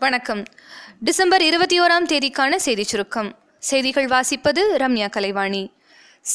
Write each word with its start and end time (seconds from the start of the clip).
வணக்கம். 0.00 0.42
டிசம்பர் 1.00 1.42
இருபத்தி 1.42 1.80
ஓராம் 1.80 2.06
தேதிக்கான 2.08 2.56
செய்திச் 2.56 2.86
சுருக்கம். 2.86 3.38
செய்திகள் 3.58 4.04
வாசிப்பது 4.04 4.60
ரம்யா 4.76 5.10
கலைவாணி. 5.10 5.72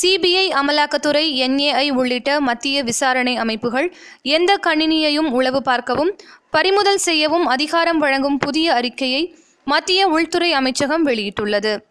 சிபிஐ 0.01 0.47
அமலாக்கத்துறை 0.49 1.25
என்ஏஐ 1.45 1.89
உள்ளிட்ட 1.89 2.39
மத்திய 2.39 2.83
விசாரணை 2.83 3.37
அமைப்புகள் 3.37 3.95
எந்த 4.21 4.59
கணினியையும் 4.67 5.31
உளவு 5.31 5.61
பார்க்கவும் 5.61 6.17
பறிமுதல் 6.51 6.97
செய்யவும் 6.97 7.45
அதிகாரம் 7.45 7.97
வழங்கும் 7.97 8.37
புதிய 8.37 8.73
அறிக்கையை 8.73 9.35
மத்திய 9.65 10.07
உள்துறை 10.07 10.53
அமைச்சகம் 10.53 11.07
வெளியிட்டுள்ளது. 11.07 11.83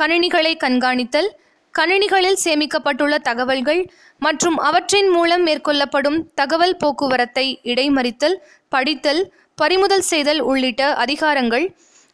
கணினிகளை 0.00 0.56
கண்காணித்தல் 0.56 1.28
கணினிகளில் 1.78 2.40
சேமிக்கப்பட்டுள்ள 2.44 3.14
தகவல்கள் 3.18 3.82
மற்றும் 4.18 4.56
அவற்றின் 4.58 5.10
மூலம் 5.10 5.46
மேற்கொள்ளப்படும் 5.46 6.18
தகவல் 6.34 6.76
போக்குவரத்தை 6.76 7.60
இடைமறித்தல் 7.62 8.36
படித்தல் 8.68 9.22
பறிமுதல் 9.54 10.00
செய்தல் 10.00 10.40
உள்ளிட்ட 10.40 10.82
அதிகாரங்கள் 10.94 11.66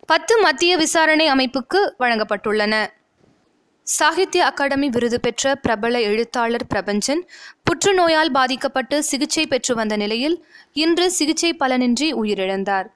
பத்து 0.07 0.35
மத்திய 0.41 0.77
விசாரணை 0.77 1.27
அமைப்புக்கு 1.29 1.81
வழங்கப்பட்டுள்ளன. 1.99 2.75
சாகித்ய 3.87 4.45
அகாடமி 4.45 4.89
விருது 4.89 5.21
பெற்ற 5.21 5.55
பிரபல 5.55 6.01
எழுத்தாளர் 6.01 6.67
பிரபஞ்சன் 6.67 7.23
புற்றுநோயால் 7.63 8.33
பாதிக்கப்பட்டு 8.33 9.03
சிகிச்சை 9.03 9.47
பெற்று 9.47 9.75
வந்த 9.75 9.97
நிலையில் 9.97 10.37
இன்று 10.73 11.11
சிகிச்சை 11.11 11.57
பலனின்றி 11.61 12.09
உயிரிழந்தார். 12.23 12.89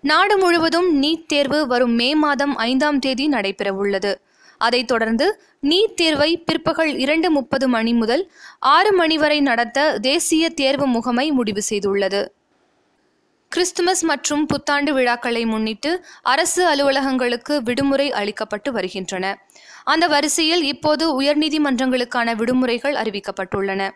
நாடு 0.00 0.38
முழுவதும் 0.38 1.02
நீட் 1.02 1.26
தேர்வு 1.26 1.66
வரும் 1.66 1.94
மே 1.94 2.14
மாதம் 2.14 2.56
ஐந்தாம் 2.56 2.98
தேதி 2.98 3.28
நடைபெறவுள்ளது. 3.28 4.14
அதைத் 4.58 4.86
தொடர்ந்து 4.86 5.42
நீட் 5.62 5.94
தேர்வை 5.94 6.38
பிற்பகல் 6.38 6.98
இரண்டு 6.98 7.30
முப்பது 7.30 7.68
மணி 7.68 7.92
முதல் 7.92 8.32
ஆறு 8.58 8.92
மணி 8.92 9.18
வரை 9.18 9.40
நடத்த 9.40 9.98
தேசிய 9.98 10.50
தேர்வு 10.50 10.86
முகமை 10.86 11.30
முடிவு 11.30 11.62
செய்துள்ளது. 11.70 12.28
கிறிஸ்துமஸ் 13.48 14.04
மற்றும் 14.04 14.46
புத்தாண்டு 14.46 14.94
விழாக்களை 14.94 15.46
முன்னிட்டு 15.46 16.04
அரசு 16.22 16.74
அலுவலகங்களுக்கு 16.74 17.62
விடுமுறை 17.62 18.12
அளிக்கப்பட்டு 18.12 18.70
வருகின்றன. 18.70 19.46
அந்த 19.84 20.06
வரிசையில் 20.06 20.62
இப்போது 20.62 21.20
உயர்நீதிமன்றங்களுக்கான 21.20 22.34
விடுமுறைகள் 22.34 22.94
அறிவிக்கப்பட்டுள்ளன. 22.94 23.90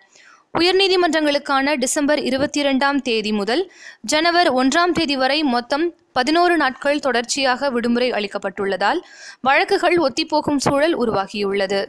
உயர்நீதிமன்றங்களுக்கான 0.58 1.77
டிசம்பர் 1.77 2.20
இருபத்தி 2.20 2.61
இரண்டாம் 2.61 3.02
தேதி 3.02 3.33
முதல் 3.33 3.72
ஜனவர் 4.00 4.55
ஒன்றாம் 4.55 4.92
தேதி 4.92 5.17
வரை 5.17 5.42
மொத்தம் 5.42 5.95
பதினோரு 6.12 6.56
நாட்கள் 6.56 6.98
தொடர்ச்சியாக 6.98 7.70
விடுமுறை 7.70 8.11
அளிக்கப்பட்டுள்ளதால் 8.11 9.00
வழக்குகள் 9.41 9.97
ஒத்திப்போகும் 9.97 10.56
சூழல் 10.56 10.98
உருவாகியுள்ளது. 10.98 11.86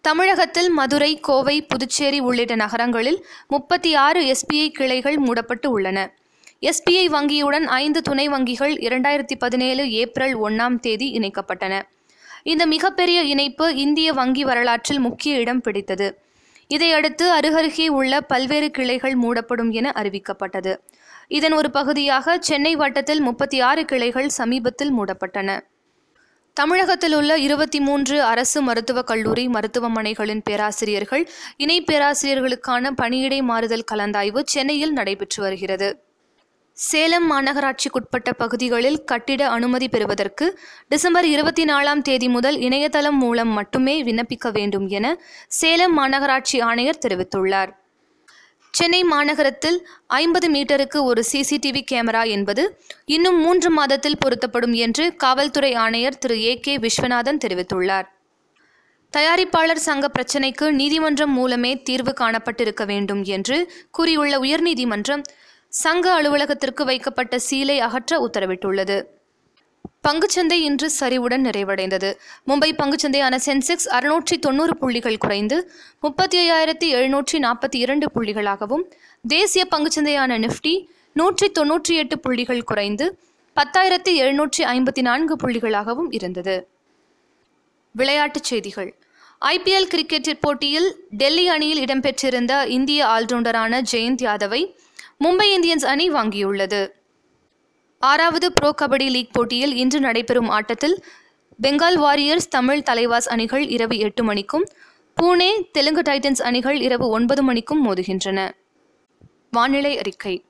தமிழகத்தில் 0.00 0.70
மதுரை 0.70 1.20
கோவை 1.20 1.62
புதுச்சேரி 1.62 2.20
உள்ளிட்ட 2.20 2.54
நகரங்களில் 2.54 3.26
முப்பத்தி 3.48 3.94
ஆறு 3.94 4.32
எஸ்பிஐ 4.32 4.68
கிளைகள் 4.68 5.16
மூடப்பட்டு 5.16 5.70
உள்ளன. 5.70 6.12
எஸ்பிஐ 6.60 7.06
வங்கியுடன் 7.08 7.64
ஐந்து 7.64 8.02
துணை 8.02 8.28
வங்கிகள் 8.28 8.74
இரண்டாயிரத்தி 8.88 9.34
பதினேழு 9.38 9.90
ஏப்ரல் 9.90 10.38
ஒன்றாம் 10.38 10.80
தேதி 10.80 11.18
இணைக்கப்பட்டன. 11.18 11.82
இந்த 12.42 12.66
மிகப்பெரிய 12.66 13.22
இணைப்பு 13.22 13.76
இந்திய 13.76 14.12
வங்கி 14.12 14.44
வரலாற்றில் 14.44 14.98
முக்கிய 14.98 15.38
இடம் 15.38 15.60
பிடித்தது. 15.60 16.21
இதையடுத்து 16.72 17.24
அருகருகே 17.32 17.86
உள்ள 17.88 18.20
பல்வேறு 18.20 18.70
கிளைகள் 18.70 19.14
மூடப்படும் 19.14 19.70
என 19.70 19.92
அறிவிக்கப்பட்டது. 19.96 20.72
இதன் 21.28 21.52
ஒரு 21.52 21.70
பகுதியாக 21.70 22.36
சென்னை 22.40 22.76
வட்டத்தில் 22.76 23.20
முப்பத்தி 23.20 23.60
ஆறு 23.60 23.84
கிளைகள் 23.84 24.28
சமீபத்தில் 24.28 24.92
மூடப்பட்டன. 24.92 25.60
தமிழகத்தில் 26.56 27.14
உள்ள 27.14 27.38
இருபத்தி 27.38 27.80
மூன்று 27.80 28.22
அரசு 28.22 28.62
மருத்துவக் 28.62 29.06
கல்லூரி 29.06 29.44
மருத்துவமனைகளின் 29.48 30.42
பேராசிரியர்கள் 30.44 31.24
இணை 31.56 31.82
பேராசிரியர்களுக்கான 31.82 32.90
பணியிடை 33.02 33.42
மாறுதல் 33.42 33.88
கலந்தாய்வு 33.92 34.42
சென்னையில் 34.44 34.92
நடைபெற்று 34.92 35.42
வருகிறது. 35.42 35.88
சேலம் 36.76 37.26
மாநகராட்சிக்குட்பட்ட 37.32 38.30
பகுதிகளில் 38.38 39.04
கட்டிட 39.04 39.48
அனுமதி 39.48 39.88
பெறுவதற்கு 39.88 40.58
டிசம்பர் 40.88 41.26
இருபத்தி 41.26 41.64
நாலாம் 41.64 42.02
தேதி 42.02 42.28
முதல் 42.28 42.58
இணையதளம் 42.58 43.18
மூலம் 43.18 43.48
மட்டுமே 43.48 44.04
விண்ணப்பிக்க 44.04 44.52
வேண்டும் 44.52 44.88
என 44.88 45.20
சேலம் 45.48 45.98
மாநகராட்சி 45.98 46.62
ஆணையர் 46.62 46.98
தெரிவித்துள்ளார். 47.06 47.72
சென்னை 48.70 49.04
மாநகரத்தில் 49.04 49.78
ஐம்பது 50.06 50.50
மீட்டருக்கு 50.50 51.02
ஒரு 51.02 51.24
சிசிடிவி 51.32 51.84
கேமரா 51.92 52.26
என்பது 52.26 52.80
இன்னும் 53.04 53.38
மூன்று 53.40 53.70
மாதத்தில் 53.70 54.18
பொருத்தப்படும் 54.18 54.72
என்று 54.72 55.16
காவல்துறை 55.16 55.74
ஆணையர் 55.74 56.18
திரு. 56.18 56.42
ஏ. 56.42 56.60
கே. 56.60 56.78
விஸ்வநாதன் 56.78 57.38
தெரிவித்துள்ளார். 57.46 58.08
தயாரிப்பாளர் 59.16 59.84
சங்க 59.88 60.10
பிரச்சினைக்கு 60.18 60.70
நீதிமன்றம் 60.70 61.32
மூலமே 61.32 61.82
தீர்வு 61.82 62.14
காணப்பட்டிருக்க 62.20 62.86
வேண்டும் 62.86 63.24
என்று 63.24 63.72
கூறியுள்ள 63.90 64.38
உயர்நீதிமன்றம் 64.38 65.22
சங்க 65.80 66.06
அலுவலகத்திற்கு 66.12 66.84
வைக்கப்பட்ட 66.84 67.38
சீலை 67.50 67.78
அகற்ற 67.78 68.12
உத்தரவிட்டுள்ளது. 68.26 68.96
பங்குச்சந்தை 70.08 70.56
இன்று 70.68 70.88
சரிவுடன் 71.00 71.44
நிறைவடைந்தது. 71.48 72.10
மும்பை 72.46 72.68
பங்குச்சந்தையான 72.80 73.38
சென்செக்ஸ் 73.46 73.88
அறுநூற்றி 73.90 74.36
தொண்ணூறு 74.38 74.76
புள்ளிகள் 74.76 75.16
குறைந்து 75.16 75.72
முப்பத்தி 76.00 76.38
ஐயாயிரத்தி 76.42 76.88
எழுநூற்றி 76.98 77.38
நாற்பத்தி 77.46 77.78
இரண்டு 77.84 78.08
புள்ளிகளாகவும் 78.14 78.84
தேசிய 79.28 79.66
பங்குச்சந்தையான 79.76 80.38
நிஃப்டி 80.44 80.74
நூற்றி 81.12 81.48
தொன்னூற்றி 81.60 81.94
எட்டு 82.02 82.18
புள்ளிகள் 82.18 82.62
குறைந்து 82.62 83.18
பத்தாயிரத்தி 83.56 84.12
எழுநூற்றி 84.24 84.62
ஐம்பத்தி 84.74 85.00
நான்கு 85.00 85.36
புள்ளிகளாகவும் 85.36 86.10
இருந்தது. 86.10 86.68
விளையாட்டுச் 87.94 88.48
செய்திகள். 88.52 88.92
ஐபிஎல் 89.44 89.90
கிரிக்கெட் 89.94 90.40
போட்டியில் 90.40 90.90
டெல்லி 91.10 91.48
அணியில் 91.48 91.84
இடம்பெற்றிருந்த 91.84 92.66
இந்திய 92.78 93.06
ஆல்ரவுண்டரான 93.06 93.82
ஜெயந்த் 93.92 94.24
யாதவை 94.28 94.62
மும்பை 95.22 95.46
இந்தியன்ஸ் 95.56 95.84
அணி 95.84 96.10
வாங்கியுள்ளது. 96.10 96.88
ஆறாவது 97.98 98.52
ப்ரோ 98.52 98.74
கபடி 98.82 99.10
லீக் 99.10 99.32
போட்டியில் 99.32 99.74
இன்று 99.74 100.00
நடைபெறும் 100.00 100.48
ஆட்டத்தில் 100.48 101.04
பெங்கால் 101.62 101.96
வாரியர்ஸ் 101.96 102.48
தமிழ் 102.48 102.82
தலைவாஸ் 102.90 103.28
அணிகள் 103.28 103.68
இரவு 103.68 103.98
எட்டு 103.98 104.24
மணிக்கும் 104.24 104.64
பூனே 105.16 105.50
தெலுங்கு 105.72 106.02
டைட்டன்ஸ் 106.02 106.42
அணிகள் 106.42 106.80
இரவு 106.80 107.08
ஒன்பது 107.08 107.42
மணிக்கும் 107.42 107.82
மோதுகின்றன. 107.86 108.50
வானிலை 109.50 109.98
அறிக்கை. 109.98 110.44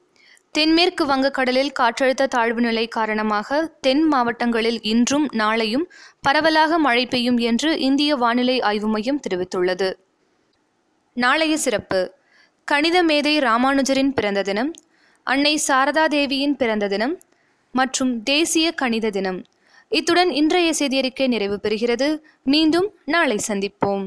தென்மேற்கு 0.50 1.06
வங்கக்கடலில் 1.06 1.72
காற்றழுத்த 1.80 2.26
தாழ்வு 2.26 2.60
நிலை 2.60 2.88
காரணமாக 2.88 3.66
தென் 3.80 4.02
மாவட்டங்களில் 4.02 4.82
இன்றும் 4.82 5.28
நாளையும் 5.32 5.84
பரவலாக 6.20 6.78
மழை 6.78 7.06
பெய்யும் 7.06 7.38
என்று 7.38 7.78
இந்திய 7.78 8.16
வானிலை 8.16 8.60
ஆய்வு 8.60 8.88
மையம் 8.88 9.20
தெரிவித்துள்ளது. 9.28 9.92
நாளைய 11.12 11.56
சிறப்பு. 11.56 12.00
கணித 12.64 13.02
மேதை 13.02 13.38
ராமானுஜரின் 13.38 14.10
பிறந்த 14.10 14.42
தினம் 14.42 14.72
அன்னை 15.26 15.60
சாரதா 15.68 16.04
தேவியின் 16.06 16.56
பிறந்த 16.56 16.88
தினம் 16.88 17.14
மற்றும் 17.74 18.22
தேசிய 18.22 18.72
கணித 18.72 19.10
தினம். 19.10 19.44
இத்துடன் 19.88 20.30
இன்றைய 20.30 20.70
செய்தியறிக்கை 20.78 21.26
நிறைவு 21.28 21.60
பெறுகிறது. 21.62 22.08
மீண்டும் 22.44 22.88
நாளை 23.04 23.38
சந்திப்போம். 23.48 24.04